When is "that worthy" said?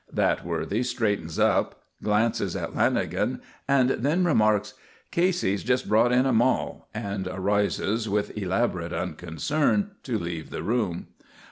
0.11-0.81